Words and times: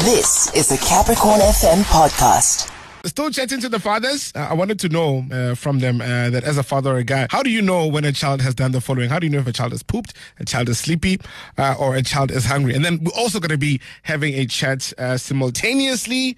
This 0.00 0.50
is 0.54 0.66
the 0.66 0.78
Capricorn 0.78 1.40
FM 1.40 1.82
podcast. 1.82 2.70
Still 3.04 3.30
chatting 3.30 3.60
to 3.60 3.68
the 3.68 3.78
fathers. 3.78 4.32
Uh, 4.34 4.46
I 4.50 4.54
wanted 4.54 4.80
to 4.80 4.88
know 4.88 5.26
uh, 5.30 5.54
from 5.54 5.80
them 5.80 6.00
uh, 6.00 6.30
that 6.30 6.42
as 6.42 6.56
a 6.56 6.62
father 6.62 6.92
or 6.92 6.96
a 6.96 7.04
guy, 7.04 7.26
how 7.28 7.42
do 7.42 7.50
you 7.50 7.60
know 7.60 7.86
when 7.86 8.06
a 8.06 8.12
child 8.12 8.40
has 8.40 8.54
done 8.54 8.72
the 8.72 8.80
following? 8.80 9.10
How 9.10 9.18
do 9.18 9.26
you 9.26 9.30
know 9.30 9.40
if 9.40 9.46
a 9.46 9.52
child 9.52 9.74
is 9.74 9.82
pooped, 9.82 10.14
a 10.38 10.46
child 10.46 10.70
is 10.70 10.78
sleepy, 10.78 11.20
uh, 11.58 11.74
or 11.78 11.96
a 11.96 12.02
child 12.02 12.30
is 12.30 12.46
hungry? 12.46 12.74
And 12.74 12.82
then 12.82 13.04
we're 13.04 13.12
also 13.12 13.40
going 13.40 13.50
to 13.50 13.58
be 13.58 13.78
having 14.04 14.32
a 14.32 14.46
chat 14.46 14.90
uh, 14.96 15.18
simultaneously 15.18 16.34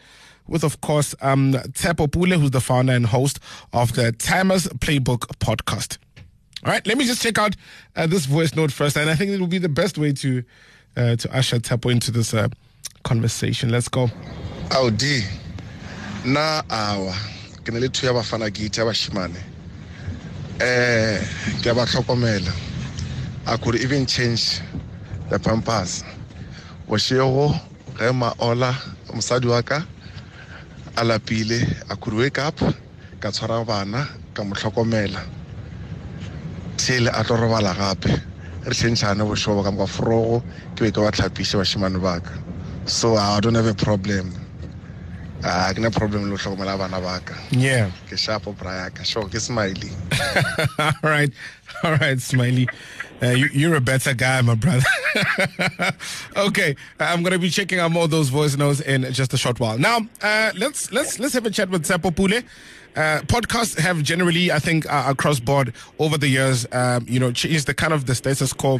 with, 0.49 0.65
of 0.65 0.81
course, 0.81 1.15
um, 1.21 1.53
Tshepo 1.53 2.11
Pule, 2.11 2.41
who's 2.41 2.51
the 2.51 2.61
founder 2.61 2.93
and 2.95 3.07
host 3.07 3.39
of 3.73 3.93
the 3.95 4.11
Timers 4.11 4.67
Playbook 4.67 5.21
podcast. 5.39 5.99
All 6.67 6.73
right, 6.73 6.85
let 6.85 6.99
me 6.99 7.05
just 7.05 7.23
check 7.23 7.39
out 7.39 7.55
uh, 7.95 8.09
this 8.09 8.27
voice 8.27 8.57
note 8.57 8.73
first, 8.73 8.97
and 8.97 9.09
I 9.09 9.15
think 9.15 9.31
it 9.31 9.39
will 9.39 9.47
be 9.47 9.59
the 9.59 9.69
best 9.69 9.99
way 9.99 10.13
to 10.15 10.43
to 10.95 11.29
usher 11.33 11.59
Tshepo 11.59 11.91
into 11.91 12.11
this 12.11 12.35
conversation. 13.03 13.71
Let's 13.71 13.89
go. 13.89 14.11
Audi. 14.73 15.23
na 16.24 16.62
awa 16.70 17.15
ke 17.66 17.73
ne 17.75 17.80
le 17.83 17.88
thu 17.91 18.06
ya 18.06 18.12
bafana 18.15 18.47
ke 18.51 18.70
itse 18.70 18.78
bashimane 18.87 19.42
eh 20.62 21.19
ke 21.62 21.75
ba 21.75 21.83
tlhokomela 21.83 22.52
i 23.47 23.56
could 23.59 23.75
even 23.83 24.06
change 24.06 24.62
the 25.30 25.38
pampers 25.38 26.05
bošego 26.87 27.51
ge 27.98 28.12
maola 28.15 28.70
mosadi 29.11 29.50
wa 29.50 29.62
ka 29.62 29.83
a 30.97 31.03
lapile 31.03 31.59
i 31.91 31.95
could 31.98 32.14
wake 32.14 32.39
up 32.39 32.55
ka 33.19 33.30
tshwara 33.34 33.66
bana 33.66 34.06
ka 34.34 34.45
mo 34.47 34.55
tlhokomela 34.55 35.27
tshele 36.78 37.11
a 37.11 37.25
tlo 37.27 37.34
robala 37.37 37.75
gape 37.75 38.14
re 38.62 38.75
tlhentšhane 38.75 39.27
bošobo 39.27 39.66
ka 39.66 39.70
moka 39.75 39.91
forogo 39.91 40.39
ke 40.78 40.87
be 40.87 40.92
ke 40.95 41.03
ba 41.03 41.11
tlhapiše 41.11 41.59
bašimane 41.59 41.98
ba 41.98 42.23
ka 42.23 42.39
so 42.86 43.16
i 43.16 43.41
don't 43.41 43.54
have 43.54 43.66
a 43.66 43.74
problem 43.74 44.32
Ah, 45.45 45.72
ke 45.74 45.80
na 45.82 45.91
problem 45.91 46.30
le 46.30 46.36
tlhokomela 46.38 46.78
bana 46.78 47.00
ba 47.02 47.19
ka 47.19 47.34
Yeah. 47.50 47.91
ke 48.06 48.14
shapo 48.14 48.55
bra 48.56 48.84
ya 48.84 48.89
ka 48.94 49.02
sure 49.02 49.27
ke 49.27 49.41
smiley 49.42 49.91
all 50.78 50.92
right, 51.02 51.33
all 51.83 51.97
right, 51.98 52.20
Smiley. 52.20 52.69
Uh, 53.20 53.30
you, 53.30 53.47
you're 53.52 53.74
a 53.74 53.80
better 53.80 54.14
guy, 54.14 54.41
my 54.42 54.55
brother. 54.55 54.86
okay, 56.36 56.77
I'm 57.00 57.24
gonna 57.24 57.39
be 57.41 57.50
checking 57.50 57.80
out 57.80 57.91
more 57.91 58.05
of 58.05 58.11
those 58.11 58.28
voice 58.28 58.56
notes 58.56 58.80
in 58.80 59.02
just 59.12 59.34
a 59.34 59.36
short 59.36 59.58
while. 59.58 59.78
Now, 59.78 59.98
uh, 60.22 60.52
let's 60.56 60.92
let's 60.92 61.19
let's 61.19 61.34
have 61.34 61.44
a 61.46 61.50
chat 61.50 61.70
with 61.70 61.83
Tshepo 61.84 62.14
Pule. 62.14 62.42
Uh, 62.94 63.20
podcasts 63.27 63.77
have 63.78 64.02
generally, 64.02 64.52
I 64.52 64.58
think, 64.61 64.86
uh, 64.92 65.06
across 65.08 65.41
board 65.41 65.72
over 65.98 66.17
the 66.19 66.28
years, 66.28 66.67
um, 66.70 67.05
you 67.08 67.19
know, 67.19 67.33
changed 67.33 67.67
the 67.67 67.74
kind 67.74 67.92
of 67.92 68.06
the 68.06 68.14
status 68.14 68.52
quo 68.52 68.78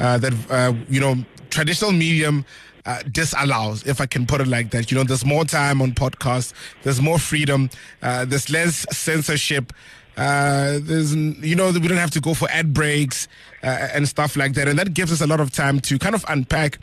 uh, 0.00 0.18
that 0.18 0.32
uh, 0.50 0.72
you 0.88 1.00
know 1.00 1.14
traditional 1.50 1.92
medium 1.92 2.44
uh, 2.86 3.02
disallows, 3.10 3.86
if 3.86 4.00
I 4.00 4.06
can 4.06 4.26
put 4.26 4.40
it 4.40 4.48
like 4.48 4.70
that. 4.70 4.90
You 4.90 4.98
know, 4.98 5.04
there's 5.04 5.24
more 5.24 5.44
time 5.44 5.80
on 5.82 5.92
podcasts, 5.92 6.52
there's 6.82 7.00
more 7.00 7.18
freedom, 7.18 7.70
uh, 8.02 8.24
there's 8.24 8.50
less 8.50 8.86
censorship. 8.90 9.72
Uh, 10.14 10.78
there's, 10.82 11.14
you 11.14 11.56
know, 11.56 11.70
we 11.70 11.88
don't 11.88 11.96
have 11.96 12.10
to 12.10 12.20
go 12.20 12.34
for 12.34 12.46
ad 12.50 12.74
breaks 12.74 13.28
uh, 13.62 13.88
and 13.94 14.06
stuff 14.06 14.36
like 14.36 14.52
that, 14.52 14.68
and 14.68 14.78
that 14.78 14.92
gives 14.92 15.10
us 15.10 15.22
a 15.22 15.26
lot 15.26 15.40
of 15.40 15.50
time 15.50 15.80
to 15.80 15.98
kind 15.98 16.14
of 16.14 16.22
unpack 16.28 16.78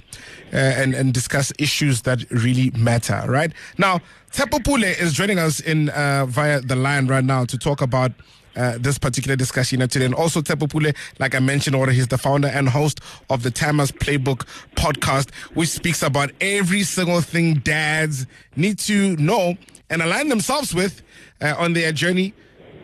uh, 0.51 0.55
and 0.55 0.95
and 0.95 1.13
discuss 1.13 1.53
issues 1.59 2.01
that 2.01 2.27
really 2.31 2.71
matter. 2.71 3.23
Right 3.27 3.51
now, 3.77 3.99
Tshepo 4.31 4.63
Pule 4.63 4.83
is 4.83 5.13
joining 5.13 5.37
us 5.37 5.59
in 5.59 5.89
uh, 5.89 6.25
via 6.27 6.59
the 6.61 6.75
line 6.75 7.05
right 7.05 7.23
now 7.23 7.45
to 7.45 7.55
talk 7.55 7.81
about 7.81 8.13
uh, 8.55 8.77
this 8.79 8.97
particular 8.97 9.35
discussion 9.35 9.79
today. 9.87 10.05
And 10.05 10.15
also, 10.15 10.41
Tshepo 10.41 10.69
Pule, 10.69 10.93
like 11.19 11.35
I 11.35 11.39
mentioned 11.39 11.75
already, 11.75 11.93
he's 11.93 12.07
the 12.07 12.17
founder 12.17 12.47
and 12.47 12.69
host 12.69 12.99
of 13.29 13.43
the 13.43 13.51
Timers 13.51 13.91
Playbook 13.91 14.45
podcast, 14.75 15.33
which 15.53 15.69
speaks 15.69 16.03
about 16.03 16.31
every 16.41 16.83
single 16.83 17.21
thing 17.21 17.55
dads 17.55 18.25
need 18.55 18.79
to 18.79 19.15
know 19.17 19.55
and 19.89 20.01
align 20.01 20.29
themselves 20.29 20.73
with 20.73 21.01
uh, 21.41 21.55
on 21.57 21.73
their 21.73 21.91
journey 21.91 22.33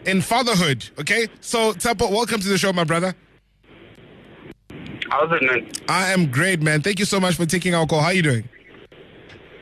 in 0.05 0.21
fatherhood. 0.21 0.89
Okay, 0.99 1.27
so 1.41 1.73
Tshepo, 1.73 2.11
welcome 2.11 2.39
to 2.39 2.47
the 2.47 2.57
show, 2.57 2.73
my 2.73 2.83
brother. 2.83 3.15
How's 5.09 5.31
it, 5.31 5.43
man? 5.43 5.71
I 5.87 6.11
am 6.11 6.31
great, 6.31 6.61
man. 6.61 6.81
Thank 6.81 6.99
you 6.99 7.05
so 7.05 7.19
much 7.19 7.35
for 7.35 7.45
taking 7.45 7.75
our 7.75 7.85
call. 7.85 8.01
How 8.01 8.07
are 8.07 8.13
you 8.13 8.23
doing? 8.23 8.49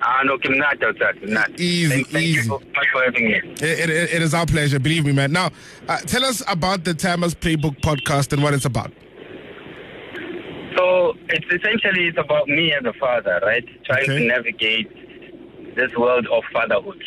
Ah, 0.05 0.21
no, 0.25 0.37
I'm 0.43 0.57
not 0.57 0.77
not. 1.23 1.59
Easy, 1.59 1.89
thank, 1.89 2.07
thank 2.09 2.25
easy. 2.25 2.37
you 2.37 2.43
so 2.43 2.59
much 2.75 2.87
for 2.91 3.03
having 3.03 3.25
me. 3.25 3.35
It, 3.35 3.61
it, 3.61 3.89
it 3.89 4.21
is 4.21 4.33
our 4.33 4.45
pleasure, 4.45 4.77
believe 4.77 5.05
me, 5.05 5.13
man. 5.13 5.31
Now, 5.31 5.49
uh, 5.87 5.97
tell 5.99 6.25
us 6.25 6.43
about 6.49 6.83
the 6.83 6.93
Timers 6.93 7.33
Playbook 7.33 7.79
podcast 7.79 8.33
and 8.33 8.43
what 8.43 8.53
it's 8.53 8.65
about. 8.65 8.91
So 10.75 11.13
it's 11.29 11.45
essentially 11.45 12.07
it's 12.07 12.17
about 12.17 12.47
me 12.49 12.73
as 12.73 12.83
a 12.85 12.91
father, 12.99 13.39
right? 13.43 13.63
Trying 13.85 14.03
Okay. 14.03 14.19
to 14.19 14.25
navigate 14.27 15.75
this 15.75 15.95
world 15.95 16.27
of 16.27 16.43
fatherhood. 16.51 17.01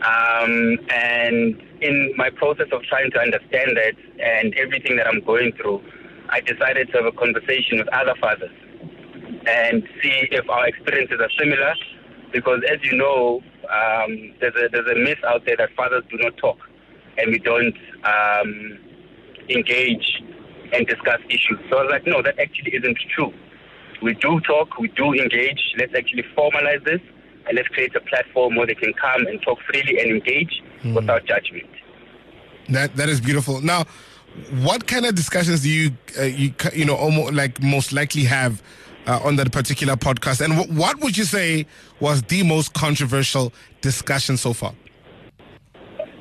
Um, 0.00 0.78
and 0.90 1.60
in 1.82 2.14
my 2.16 2.30
process 2.30 2.68
of 2.72 2.82
trying 2.84 3.10
to 3.10 3.20
understand 3.20 3.76
that 3.76 3.94
and 4.22 4.54
everything 4.54 4.96
that 4.96 5.06
I'm 5.06 5.20
going 5.20 5.52
through, 5.52 5.82
I 6.30 6.40
decided 6.40 6.88
to 6.92 6.98
have 7.02 7.06
a 7.06 7.12
conversation 7.12 7.78
with 7.78 7.88
other 7.88 8.14
fathers 8.20 8.50
and 9.46 9.82
see 10.02 10.28
if 10.30 10.48
our 10.48 10.66
experiences 10.66 11.18
are 11.20 11.30
similar. 11.38 11.74
Because 12.34 12.60
as 12.68 12.82
you 12.82 12.96
know, 12.96 13.40
um, 13.70 14.34
there's, 14.40 14.54
a, 14.56 14.68
there's 14.70 14.90
a 14.90 14.98
myth 14.98 15.22
out 15.24 15.46
there 15.46 15.56
that 15.56 15.70
fathers 15.76 16.02
do 16.10 16.18
not 16.18 16.36
talk 16.36 16.58
and 17.16 17.30
we 17.30 17.38
don't 17.38 17.76
um, 18.02 18.78
engage 19.48 20.20
and 20.72 20.84
discuss 20.86 21.20
issues. 21.30 21.58
So 21.70 21.78
I 21.78 21.82
was 21.82 21.90
like, 21.92 22.06
no, 22.06 22.22
that 22.22 22.38
actually 22.40 22.74
isn't 22.74 22.98
true. 23.14 23.32
We 24.02 24.14
do 24.14 24.40
talk, 24.40 24.76
we 24.78 24.88
do 24.88 25.14
engage. 25.14 25.60
Let's 25.78 25.94
actually 25.96 26.24
formalize 26.36 26.84
this 26.84 27.00
and 27.46 27.56
let's 27.56 27.68
create 27.68 27.94
a 27.94 28.00
platform 28.00 28.56
where 28.56 28.66
they 28.66 28.74
can 28.74 28.92
come 28.94 29.26
and 29.28 29.40
talk 29.42 29.58
freely 29.70 30.00
and 30.00 30.10
engage 30.10 30.62
without 30.92 31.24
judgment. 31.26 31.70
That 32.70 32.96
that 32.96 33.08
is 33.08 33.20
beautiful. 33.20 33.60
Now, 33.60 33.84
what 34.62 34.86
kind 34.86 35.06
of 35.06 35.14
discussions 35.14 35.62
do 35.62 35.70
you 35.70 35.90
uh, 36.18 36.22
you 36.22 36.54
you 36.72 36.84
know 36.84 36.96
almost 36.96 37.34
like 37.34 37.62
most 37.62 37.92
likely 37.92 38.24
have 38.24 38.62
uh, 39.06 39.20
on 39.22 39.36
that 39.36 39.52
particular 39.52 39.96
podcast? 39.96 40.40
And 40.44 40.54
wh- 40.54 40.70
what 40.76 41.00
would 41.00 41.16
you 41.16 41.24
say 41.24 41.66
was 42.00 42.22
the 42.22 42.42
most 42.42 42.74
controversial 42.74 43.52
discussion 43.80 44.36
so 44.36 44.52
far? 44.52 44.74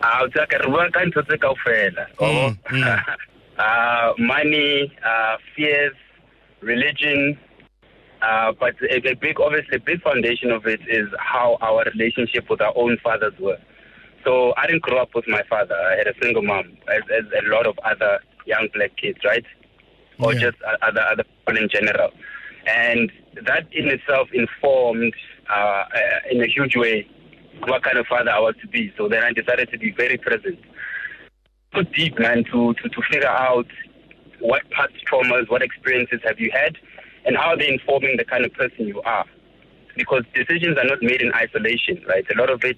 Ah, 0.02 0.20
o 0.24 0.28
tsaya 0.28 0.48
ka 0.50 0.58
re 0.58 0.68
bua 0.70 0.90
ka 0.92 1.00
ntho 1.00 1.22
tse 1.28 1.38
kaofela. 1.38 2.06
Mm, 2.20 2.58
mm. 2.60 3.18
Uh, 3.58 4.14
money, 4.18 4.92
uh, 5.06 5.38
fears, 5.56 5.96
religion, 6.62 7.38
uh, 8.22 8.52
but 8.60 8.76
a, 8.90 8.98
a 9.08 9.16
big, 9.16 9.40
obviously, 9.40 9.78
a 9.78 9.80
big 9.80 10.02
foundation 10.02 10.52
of 10.52 10.66
it 10.66 10.82
is 10.90 11.08
how 11.20 11.58
our 11.62 11.84
relationship 11.94 12.50
with 12.50 12.62
our 12.62 12.74
own 12.76 12.98
fathers 13.04 13.34
were. 13.40 13.58
So 14.26 14.54
I 14.58 14.68
didn't 14.68 14.82
grow 14.84 15.02
up 15.02 15.10
with 15.16 15.28
my 15.28 15.44
father. 15.50 15.76
I 15.76 15.98
had 15.98 16.08
a 16.08 16.14
single 16.22 16.42
mom, 16.42 16.78
as, 16.88 17.02
as 17.12 17.26
a 17.44 17.48
lot 17.50 17.66
of 17.68 17.78
other 17.84 18.20
young 18.46 18.68
black 18.74 18.96
kids, 18.98 19.20
right? 19.26 19.46
Or 20.20 20.34
Yeah. 20.34 20.52
just 20.52 20.58
other 20.82 21.02
other 21.02 21.24
people 21.24 21.64
in 21.64 21.70
general. 21.70 22.12
And 22.66 23.12
that 23.46 23.68
in 23.72 23.88
itself 23.90 24.30
informed, 24.34 25.14
uh, 25.50 25.54
uh, 25.54 25.86
in 26.32 26.42
a 26.42 26.48
huge 26.48 26.76
way, 26.76 27.08
what 27.68 27.84
kind 27.84 27.98
of 27.98 28.08
father 28.08 28.32
I 28.32 28.40
was 28.40 28.56
to 28.62 28.68
be. 28.68 28.94
So 28.98 29.08
then 29.08 29.24
I 29.24 29.32
decided 29.34 29.70
to 29.72 29.78
be 29.78 29.92
very 29.92 30.18
present. 30.18 30.60
So 31.74 31.82
deep, 31.84 32.20
man, 32.20 32.44
to, 32.52 32.74
to, 32.74 32.90
to 32.90 33.02
figure 33.12 33.28
out 33.28 33.68
what 34.40 34.62
past 34.72 34.94
traumas, 35.12 35.50
what 35.50 35.62
experiences 35.62 36.20
have 36.24 36.40
you 36.40 36.52
had, 36.54 36.78
and 37.26 37.36
how 37.38 37.50
are 37.50 37.58
they 37.58 37.70
informing 37.70 38.18
the 38.18 38.26
kind 38.26 38.46
of 38.46 38.54
person 38.54 38.88
you 38.88 39.02
are. 39.02 39.26
Because 39.96 40.24
decisions 40.34 40.78
are 40.78 40.86
not 40.86 41.02
made 41.02 41.22
in 41.22 41.32
isolation, 41.34 42.04
right? 42.08 42.26
A 42.34 42.38
lot 42.38 42.50
of 42.50 42.64
it 42.64 42.78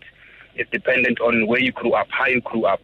is 0.56 0.67
dependent 0.72 1.19
on 1.19 1.47
where 1.47 1.59
you 1.59 1.72
grew 1.72 1.94
up, 1.94 2.07
how 2.09 2.28
you 2.28 2.41
grew 2.41 2.66
up, 2.66 2.81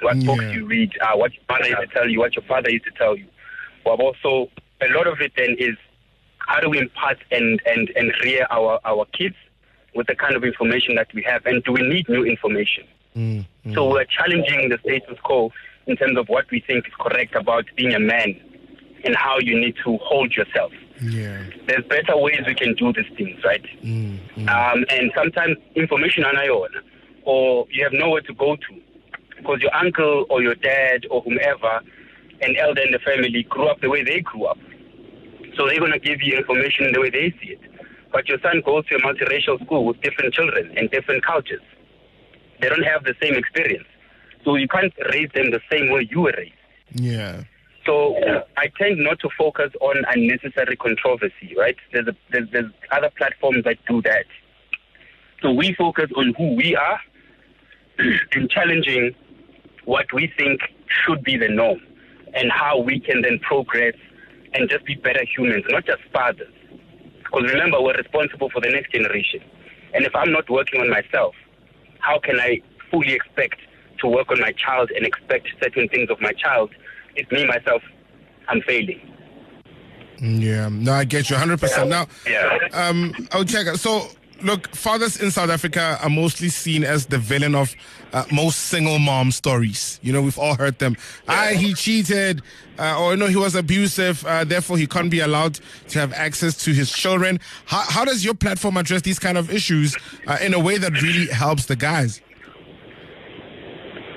what 0.00 0.18
books 0.24 0.44
you 0.52 0.66
read, 0.66 0.90
uh, 1.00 1.16
what 1.16 1.32
your 1.34 1.42
mother 1.48 1.68
used 1.68 1.80
to 1.80 1.86
tell 1.88 2.08
you, 2.08 2.18
what 2.18 2.34
your 2.34 2.44
father 2.44 2.70
used 2.70 2.84
to 2.84 2.90
tell 2.92 3.16
you. 3.16 3.26
But 3.84 4.00
also, 4.00 4.50
a 4.80 4.88
lot 4.88 5.06
of 5.06 5.20
it 5.20 5.32
then 5.36 5.56
is 5.58 5.76
how 6.48 6.60
do 6.60 6.70
we 6.70 6.78
impart 6.78 7.18
and, 7.30 7.60
and, 7.66 7.90
and 7.94 8.10
rear 8.24 8.46
our, 8.50 8.80
our 8.86 9.04
kids 9.12 9.36
with 9.94 10.06
the 10.06 10.14
kind 10.14 10.34
of 10.34 10.42
information 10.44 10.94
that 10.94 11.08
we 11.14 11.22
have, 11.22 11.44
and 11.44 11.62
do 11.62 11.72
we 11.72 11.82
need 11.82 12.08
new 12.08 12.24
information? 12.24 12.84
Mm, 13.14 13.44
mm. 13.66 13.74
So 13.74 13.90
we're 13.90 14.06
challenging 14.06 14.70
the 14.70 14.78
status 14.78 15.18
quo 15.22 15.52
in 15.86 15.96
terms 15.96 16.16
of 16.16 16.28
what 16.28 16.50
we 16.50 16.60
think 16.60 16.86
is 16.86 16.94
correct 16.98 17.34
about 17.34 17.66
being 17.76 17.94
a 17.94 18.00
man 18.00 18.40
and 19.04 19.14
how 19.14 19.38
you 19.38 19.60
need 19.60 19.76
to 19.84 19.98
hold 19.98 20.34
yourself. 20.34 20.72
Yeah. 21.02 21.42
There's 21.66 21.84
better 21.84 22.16
ways 22.16 22.40
we 22.46 22.54
can 22.54 22.74
do 22.74 22.94
these 22.94 23.12
things, 23.16 23.44
right? 23.44 23.64
Mm, 23.82 24.18
mm. 24.36 24.48
Um, 24.48 24.86
and 24.90 25.12
sometimes 25.14 25.56
information 25.74 26.24
on 26.24 26.34
your 26.42 26.64
own, 26.64 26.70
or 27.24 27.66
you 27.70 27.84
have 27.84 27.92
nowhere 27.92 28.22
to 28.22 28.32
go 28.34 28.56
to 28.56 28.80
because 29.36 29.60
your 29.60 29.74
uncle 29.74 30.24
or 30.30 30.42
your 30.42 30.54
dad 30.54 31.04
or 31.10 31.20
whomever, 31.20 31.80
an 32.40 32.56
elder 32.56 32.80
in 32.80 32.92
the 32.92 32.98
family, 33.00 33.42
grew 33.42 33.68
up 33.68 33.80
the 33.82 33.90
way 33.90 34.02
they 34.02 34.20
grew 34.20 34.46
up. 34.46 34.58
So 35.58 35.66
they're 35.66 35.80
going 35.80 35.92
to 35.92 35.98
give 35.98 36.22
you 36.22 36.38
information 36.38 36.92
the 36.92 37.00
way 37.00 37.10
they 37.10 37.34
see 37.42 37.50
it. 37.50 37.60
But 38.12 38.28
your 38.28 38.38
son 38.40 38.62
goes 38.64 38.86
to 38.86 38.94
a 38.94 39.00
multiracial 39.00 39.62
school 39.64 39.84
with 39.84 40.00
different 40.00 40.32
children 40.32 40.72
and 40.78 40.88
different 40.90 41.26
cultures. 41.26 41.60
They 42.60 42.68
don't 42.68 42.84
have 42.84 43.02
the 43.02 43.14
same 43.20 43.34
experience. 43.34 43.86
So 44.44 44.54
you 44.54 44.68
can't 44.68 44.92
raise 45.12 45.30
them 45.34 45.50
the 45.50 45.60
same 45.70 45.90
way 45.90 46.08
you 46.08 46.20
were 46.20 46.34
raised. 46.36 46.54
Yeah. 46.94 47.42
So 47.84 48.16
I 48.56 48.68
tend 48.78 48.98
not 48.98 49.18
to 49.20 49.28
focus 49.36 49.72
on 49.80 49.96
unnecessary 50.14 50.76
controversy, 50.76 51.54
right? 51.56 51.76
There's, 51.92 52.06
a, 52.06 52.16
there's, 52.30 52.48
there's 52.52 52.70
other 52.92 53.10
platforms 53.16 53.64
that 53.64 53.78
do 53.88 54.00
that. 54.02 54.26
So 55.42 55.52
we 55.52 55.74
focus 55.74 56.10
on 56.16 56.34
who 56.36 56.54
we 56.54 56.76
are 56.76 57.00
and 58.32 58.48
challenging 58.48 59.14
what 59.86 60.12
we 60.12 60.32
think 60.38 60.60
should 60.86 61.24
be 61.24 61.36
the 61.36 61.48
norm 61.48 61.80
and 62.34 62.52
how 62.52 62.78
we 62.78 63.00
can 63.00 63.22
then 63.22 63.38
progress 63.40 63.94
and 64.54 64.68
just 64.68 64.84
be 64.84 64.94
better 64.94 65.24
humans, 65.36 65.64
not 65.68 65.84
just 65.86 66.00
fathers. 66.12 66.52
Because 67.18 67.50
remember, 67.52 67.80
we're 67.80 67.94
responsible 67.96 68.50
for 68.50 68.60
the 68.60 68.70
next 68.70 68.92
generation. 68.92 69.40
And 69.94 70.04
if 70.04 70.14
I'm 70.14 70.32
not 70.32 70.48
working 70.48 70.80
on 70.80 70.88
myself, 70.90 71.34
how 72.00 72.18
can 72.18 72.38
I 72.40 72.60
fully 72.90 73.12
expect 73.12 73.56
to 74.00 74.08
work 74.08 74.30
on 74.30 74.40
my 74.40 74.52
child 74.52 74.90
and 74.94 75.04
expect 75.04 75.48
certain 75.62 75.88
things 75.88 76.08
of 76.10 76.20
my 76.20 76.32
child 76.32 76.70
if 77.16 77.30
me, 77.30 77.46
myself, 77.46 77.82
I'm 78.48 78.62
failing? 78.62 79.00
Yeah, 80.20 80.68
no, 80.70 80.92
I 80.92 81.04
get 81.04 81.30
you 81.30 81.36
100%. 81.36 81.88
Now, 81.88 82.06
Yeah. 82.26 82.58
um, 82.72 83.14
I'll 83.32 83.44
check. 83.44 83.66
So, 83.76 84.08
look, 84.42 84.74
fathers 84.74 85.20
in 85.20 85.30
South 85.30 85.50
Africa 85.50 85.98
are 86.02 86.10
mostly 86.10 86.48
seen 86.48 86.84
as 86.84 87.06
the 87.06 87.18
villain 87.18 87.54
of 87.54 87.74
uh, 88.12 88.24
most 88.32 88.58
single 88.58 88.98
mom 88.98 89.30
stories. 89.30 89.98
You 90.02 90.12
know, 90.12 90.22
we've 90.22 90.38
all 90.38 90.54
heard 90.54 90.78
them. 90.78 90.96
Ah, 91.28 91.50
he 91.54 91.74
cheated, 91.74 92.42
uh, 92.78 93.00
or 93.00 93.16
no, 93.16 93.26
he 93.26 93.36
was 93.36 93.54
abusive. 93.54 94.24
Uh, 94.24 94.44
therefore, 94.44 94.78
he 94.78 94.86
can't 94.86 95.10
be 95.10 95.20
allowed 95.20 95.58
to 95.88 95.98
have 95.98 96.12
access 96.12 96.56
to 96.64 96.72
his 96.72 96.90
children. 96.90 97.40
How, 97.66 97.82
how 97.88 98.04
does 98.04 98.24
your 98.24 98.34
platform 98.34 98.76
address 98.76 99.02
these 99.02 99.18
kind 99.18 99.38
of 99.38 99.50
issues 99.50 99.96
uh, 100.26 100.38
in 100.40 100.54
a 100.54 100.60
way 100.60 100.78
that 100.78 101.02
really 101.02 101.26
helps 101.28 101.66
the 101.66 101.76
guys? 101.76 102.20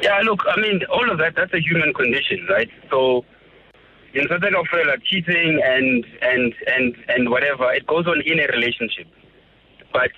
Yeah, 0.01 0.19
look, 0.23 0.41
I 0.47 0.59
mean, 0.59 0.81
all 0.91 1.11
of 1.11 1.19
that, 1.19 1.35
that's 1.35 1.53
a 1.53 1.59
human 1.59 1.93
condition, 1.93 2.47
right? 2.49 2.69
So, 2.89 3.23
in 4.13 4.27
certain 4.27 4.55
of 4.55 4.65
like 4.87 5.03
cheating 5.03 5.61
and, 5.63 6.05
and, 6.21 6.53
and, 6.67 6.95
and 7.07 7.29
whatever, 7.29 7.71
it 7.71 7.85
goes 7.87 8.07
on 8.07 8.21
in 8.25 8.39
a 8.39 8.47
relationship. 8.47 9.07
But 9.93 10.11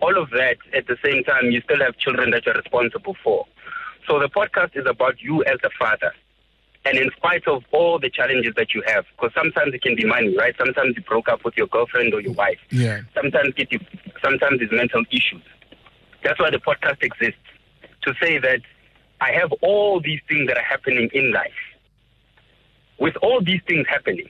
all 0.00 0.16
of 0.20 0.30
that, 0.30 0.56
at 0.74 0.86
the 0.86 0.96
same 1.04 1.24
time, 1.24 1.50
you 1.50 1.60
still 1.62 1.80
have 1.80 1.96
children 1.98 2.30
that 2.30 2.46
you're 2.46 2.54
responsible 2.54 3.16
for. 3.22 3.46
So 4.06 4.18
the 4.18 4.28
podcast 4.28 4.76
is 4.76 4.86
about 4.86 5.20
you 5.20 5.44
as 5.44 5.58
a 5.62 5.70
father. 5.78 6.12
And 6.86 6.96
in 6.96 7.10
spite 7.16 7.46
of 7.46 7.62
all 7.72 7.98
the 7.98 8.08
challenges 8.08 8.54
that 8.56 8.74
you 8.74 8.82
have, 8.86 9.04
because 9.14 9.32
sometimes 9.34 9.74
it 9.74 9.82
can 9.82 9.94
be 9.96 10.04
money, 10.04 10.34
right? 10.36 10.54
Sometimes 10.56 10.96
you 10.96 11.02
broke 11.02 11.28
up 11.28 11.44
with 11.44 11.54
your 11.56 11.66
girlfriend 11.66 12.14
or 12.14 12.20
your 12.20 12.32
wife. 12.32 12.58
Yeah. 12.70 13.00
Sometimes 13.14 13.52
you, 13.56 13.78
sometimes 14.22 14.62
it's 14.62 14.72
mental 14.72 15.04
issues. 15.10 15.42
That's 16.24 16.40
why 16.40 16.50
the 16.50 16.58
podcast 16.58 17.02
exists 17.02 17.40
to 18.02 18.14
say 18.20 18.38
that 18.38 18.60
I 19.20 19.32
have 19.32 19.52
all 19.60 20.00
these 20.00 20.20
things 20.26 20.48
that 20.48 20.56
are 20.56 20.64
happening 20.64 21.10
in 21.12 21.32
life. 21.32 21.52
With 22.98 23.16
all 23.22 23.42
these 23.42 23.60
things 23.66 23.86
happening, 23.88 24.28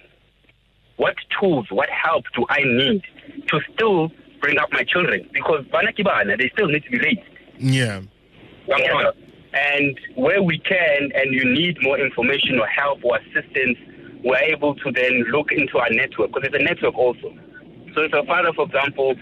what 0.96 1.14
tools, 1.40 1.66
what 1.70 1.88
help 1.88 2.24
do 2.34 2.46
I 2.48 2.62
need 2.64 3.02
to 3.48 3.60
still 3.72 4.10
bring 4.40 4.58
up 4.58 4.72
my 4.72 4.84
children? 4.84 5.28
Because 5.32 5.64
bana 5.70 5.92
kibana, 5.92 6.38
they 6.38 6.50
still 6.50 6.68
need 6.68 6.84
to 6.84 6.90
be 6.90 6.98
raised. 6.98 7.20
Yeah. 7.58 8.02
And 9.52 9.98
where 10.14 10.42
we 10.42 10.58
can 10.58 11.10
and 11.14 11.34
you 11.34 11.44
need 11.44 11.78
more 11.82 11.98
information 11.98 12.60
or 12.60 12.66
help 12.66 13.04
or 13.04 13.18
assistance, 13.18 13.78
we're 14.22 14.36
able 14.36 14.74
to 14.76 14.92
then 14.92 15.24
look 15.32 15.50
into 15.50 15.78
our 15.78 15.90
network 15.90 16.32
because 16.32 16.48
it's 16.52 16.54
a 16.54 16.62
network 16.62 16.94
also. 16.94 17.34
So 17.94 18.02
if 18.02 18.12
a 18.12 18.24
father, 18.24 18.52
for 18.52 18.66
example, 18.66 19.14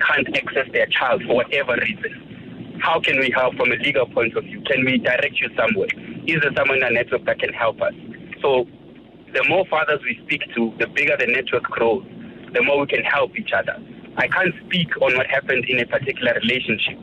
can't 0.00 0.36
access 0.36 0.66
their 0.72 0.86
child 0.86 1.22
for 1.26 1.36
whatever 1.36 1.76
reason, 1.76 2.78
how 2.80 3.00
can 3.00 3.18
we 3.18 3.30
help 3.30 3.54
from 3.56 3.70
a 3.72 3.76
legal 3.76 4.06
point 4.06 4.36
of 4.36 4.44
view? 4.44 4.62
Can 4.62 4.84
we 4.84 4.98
direct 4.98 5.40
you 5.40 5.48
somewhere? 5.56 5.88
Is 6.26 6.40
there 6.42 6.52
someone 6.56 6.78
in 6.78 6.82
our 6.84 6.90
network 6.90 7.24
that 7.26 7.38
can 7.38 7.52
help 7.52 7.80
us? 7.80 7.94
So 8.42 8.66
the 9.34 9.44
more 9.48 9.64
fathers 9.66 10.00
we 10.02 10.18
speak 10.24 10.42
to, 10.54 10.72
the 10.78 10.86
bigger 10.88 11.16
the 11.18 11.26
network 11.26 11.64
grows, 11.64 12.04
the 12.54 12.62
more 12.62 12.80
we 12.80 12.86
can 12.86 13.04
help 13.04 13.38
each 13.38 13.52
other. 13.52 13.76
I 14.18 14.28
can't 14.28 14.52
speak 14.66 14.88
on 15.00 15.16
what 15.16 15.26
happened 15.28 15.64
in 15.68 15.78
a 15.78 15.86
particular 15.86 16.34
relationship. 16.42 16.98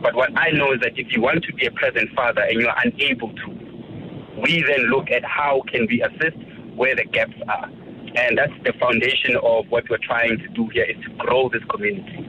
But 0.00 0.14
what 0.14 0.30
I 0.38 0.50
know 0.50 0.72
is 0.72 0.80
that 0.80 0.98
if 0.98 1.12
you 1.12 1.20
want 1.20 1.44
to 1.44 1.52
be 1.54 1.66
a 1.66 1.70
present 1.72 2.10
father 2.14 2.42
and 2.42 2.60
you're 2.60 2.74
unable 2.84 3.32
to, 3.32 3.46
we 4.40 4.62
then 4.66 4.86
look 4.90 5.10
at 5.10 5.24
how 5.24 5.62
can 5.70 5.86
we 5.88 6.02
assist 6.02 6.36
where 6.76 6.94
the 6.94 7.04
gaps 7.04 7.34
are. 7.48 7.66
And 8.16 8.38
that's 8.38 8.52
the 8.64 8.72
foundation 8.78 9.36
of 9.42 9.66
what 9.70 9.88
we're 9.90 9.98
trying 9.98 10.38
to 10.38 10.48
do 10.48 10.68
here 10.72 10.84
is 10.84 10.96
to 11.04 11.10
grow 11.16 11.48
this 11.48 11.62
community. 11.70 12.28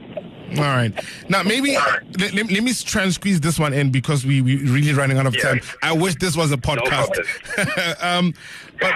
All 0.58 0.62
right. 0.62 0.92
Now, 1.28 1.42
maybe 1.42 1.74
let, 1.74 2.32
let, 2.34 2.50
let 2.50 2.62
me 2.62 2.72
try 2.72 3.02
and 3.02 3.12
squeeze 3.12 3.40
this 3.40 3.58
one 3.58 3.72
in 3.72 3.90
because 3.90 4.24
we 4.24 4.40
we 4.40 4.56
really 4.56 4.92
running 4.92 5.18
out 5.18 5.26
of 5.26 5.34
Yeah. 5.36 5.42
time. 5.42 5.60
I 5.82 5.92
wish 5.92 6.16
this 6.16 6.36
was 6.36 6.52
a 6.52 6.56
podcast. 6.56 7.18
um, 8.02 8.32
but 8.80 8.94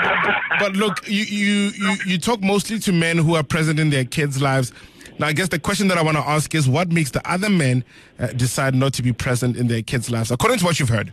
but 0.60 0.72
look, 0.76 1.06
you, 1.08 1.24
you 1.24 1.70
you 1.76 1.96
you 2.06 2.18
talk 2.18 2.40
mostly 2.40 2.78
to 2.80 2.92
men 2.92 3.18
who 3.18 3.34
are 3.34 3.42
present 3.42 3.80
in 3.80 3.90
their 3.90 4.04
kids' 4.04 4.40
lives. 4.40 4.72
Now, 5.20 5.26
I 5.26 5.34
guess 5.34 5.48
the 5.48 5.58
question 5.58 5.88
that 5.88 5.98
I 5.98 6.02
want 6.02 6.16
to 6.16 6.26
ask 6.26 6.54
is, 6.54 6.66
what 6.66 6.90
makes 6.92 7.10
the 7.10 7.20
other 7.30 7.50
men 7.50 7.84
uh, 8.18 8.28
decide 8.28 8.74
not 8.74 8.94
to 8.94 9.02
be 9.02 9.12
present 9.12 9.54
in 9.54 9.68
their 9.68 9.82
kids' 9.82 10.10
lives, 10.10 10.30
according 10.30 10.60
to 10.60 10.64
what 10.64 10.80
you've 10.80 10.88
heard? 10.88 11.12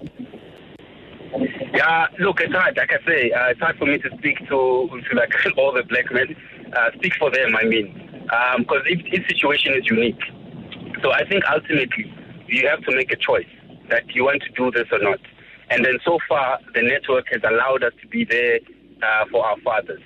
Yeah, 1.74 2.08
look, 2.18 2.40
it's 2.40 2.54
hard. 2.54 2.78
Like 2.78 2.90
I 2.94 3.06
say, 3.06 3.32
uh, 3.32 3.48
it's 3.48 3.60
hard 3.60 3.78
for 3.78 3.86
me 3.86 3.98
to 3.98 4.10
speak 4.18 4.40
to, 4.48 4.48
to 4.48 5.14
like 5.14 5.34
all 5.58 5.74
the 5.74 5.84
black 5.84 6.10
men. 6.14 6.34
Uh, 6.72 6.90
speak 6.96 7.16
for 7.16 7.30
them, 7.30 7.54
I 7.58 7.66
mean, 7.66 8.24
because 8.60 8.84
each, 8.90 9.06
each 9.12 9.28
situation 9.28 9.74
is 9.74 9.86
unique. 9.88 10.24
So 11.04 11.12
I 11.12 11.28
think 11.28 11.44
ultimately 11.52 12.10
you 12.48 12.66
have 12.70 12.82
to 12.84 12.96
make 12.96 13.12
a 13.12 13.18
choice 13.18 13.52
that 13.90 14.16
you 14.16 14.24
want 14.24 14.42
to 14.44 14.50
do 14.52 14.72
this 14.72 14.88
or 14.90 15.00
not. 15.00 15.20
And 15.70 15.84
then 15.84 16.00
so 16.06 16.18
far, 16.30 16.60
the 16.74 16.82
network 16.82 17.26
has 17.34 17.42
allowed 17.44 17.84
us 17.84 17.92
to 18.02 18.08
be 18.08 18.24
there 18.24 18.62
uh, 19.04 19.26
for 19.30 19.46
our 19.46 19.58
fathers. 19.66 20.02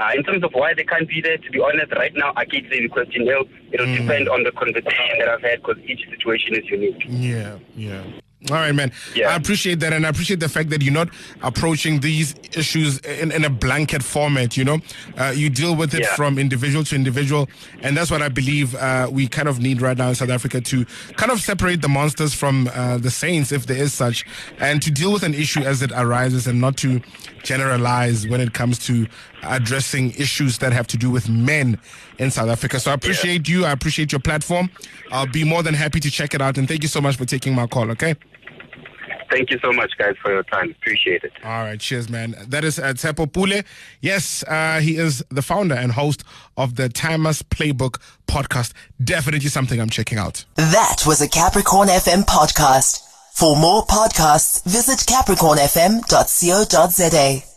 Uh, 0.00 0.12
in 0.16 0.22
terms 0.24 0.42
of 0.42 0.50
why 0.54 0.72
they 0.72 0.84
can't 0.84 1.06
be 1.06 1.20
there, 1.20 1.36
to 1.36 1.50
be 1.50 1.60
honest, 1.60 1.92
right 1.92 2.14
now 2.14 2.32
I 2.34 2.46
keep 2.46 2.70
saying 2.70 2.84
the 2.84 2.88
question. 2.88 3.28
It'll, 3.28 3.44
it'll 3.70 3.94
depend 3.94 4.30
on 4.30 4.44
the 4.44 4.52
conversation 4.52 5.18
that 5.18 5.28
I've 5.28 5.42
had 5.42 5.62
because 5.62 5.76
each 5.84 6.08
situation 6.08 6.56
is 6.56 6.64
unique. 6.70 7.02
Yeah, 7.06 7.58
yeah. 7.76 8.02
All 8.48 8.56
right, 8.56 8.74
man. 8.74 8.90
Yeah. 9.14 9.28
I 9.28 9.36
appreciate 9.36 9.80
that, 9.80 9.92
and 9.92 10.06
I 10.06 10.08
appreciate 10.08 10.40
the 10.40 10.48
fact 10.48 10.70
that 10.70 10.80
you're 10.80 10.94
not 10.94 11.10
approaching 11.42 12.00
these 12.00 12.34
issues 12.56 12.98
in, 13.00 13.30
in 13.32 13.44
a 13.44 13.50
blanket 13.50 14.02
format. 14.02 14.56
You 14.56 14.64
know, 14.64 14.78
uh, 15.18 15.32
you 15.36 15.50
deal 15.50 15.76
with 15.76 15.92
it 15.92 16.00
Yeah. 16.00 16.14
from 16.16 16.38
individual 16.38 16.82
to 16.84 16.94
individual, 16.94 17.50
and 17.82 17.94
that's 17.94 18.10
what 18.10 18.22
I 18.22 18.30
believe 18.30 18.74
uh, 18.76 19.08
we 19.12 19.28
kind 19.28 19.46
of 19.46 19.60
need 19.60 19.82
right 19.82 19.96
now 19.96 20.08
in 20.08 20.14
South 20.14 20.30
Africa 20.30 20.58
to 20.62 20.86
kind 21.16 21.30
of 21.30 21.40
separate 21.40 21.82
the 21.82 21.88
monsters 21.90 22.32
from 22.32 22.70
uh, 22.72 22.96
the 22.96 23.10
saints, 23.10 23.52
if 23.52 23.66
there 23.66 23.76
is 23.76 23.92
such, 23.92 24.24
and 24.58 24.80
to 24.82 24.90
deal 24.90 25.12
with 25.12 25.22
an 25.22 25.34
issue 25.34 25.60
as 25.60 25.82
it 25.82 25.92
arises, 25.92 26.46
and 26.46 26.62
not 26.62 26.78
to 26.78 27.02
generalize 27.42 28.26
when 28.26 28.40
it 28.40 28.54
comes 28.54 28.78
to 28.86 29.06
addressing 29.42 30.12
issues 30.12 30.58
that 30.58 30.72
have 30.72 30.86
to 30.86 30.96
do 30.96 31.10
with 31.10 31.28
men 31.28 31.78
in 32.18 32.30
South 32.30 32.48
Africa. 32.48 32.80
So 32.80 32.90
I 32.90 32.94
appreciate 32.94 33.48
you. 33.48 33.66
I 33.66 33.72
appreciate 33.72 34.12
your 34.12 34.20
platform. 34.20 34.70
I'll 35.12 35.26
be 35.26 35.44
more 35.44 35.62
than 35.62 35.74
happy 35.74 36.00
to 36.00 36.10
check 36.10 36.32
it 36.34 36.40
out, 36.40 36.56
and 36.56 36.66
thank 36.66 36.82
you 36.82 36.88
so 36.88 37.00
much 37.02 37.16
for 37.16 37.26
taking 37.26 37.54
my 37.54 37.66
call. 37.66 37.90
Okay. 37.90 38.14
Thank 39.30 39.50
you 39.50 39.58
so 39.62 39.72
much, 39.72 39.92
guys, 39.96 40.16
for 40.20 40.32
your 40.32 40.42
time. 40.42 40.72
Appreciate 40.72 41.22
it. 41.22 41.32
All 41.44 41.62
right, 41.62 41.78
cheers, 41.78 42.10
man. 42.10 42.34
That 42.48 42.64
is 42.64 42.78
uh, 42.78 42.92
Tshepo 42.94 43.32
Pule. 43.32 43.62
Yes, 44.00 44.42
uh, 44.44 44.80
he 44.80 44.96
is 44.96 45.22
the 45.30 45.42
founder 45.42 45.74
and 45.76 45.92
host 45.92 46.24
of 46.56 46.74
the 46.76 46.88
Timers 46.88 47.42
Playbook 47.42 48.00
podcast. 48.26 48.72
Definitely 49.02 49.48
something 49.48 49.80
I'm 49.80 49.90
checking 49.90 50.18
out. 50.18 50.44
That 50.56 51.04
was 51.06 51.20
a 51.20 51.28
Capricorn 51.28 51.88
FM 51.88 52.24
podcast. 52.24 53.06
For 53.32 53.56
more 53.56 53.86
podcasts, 53.86 54.64
visit 54.64 54.98
capricornfm.co.za. 55.08 57.49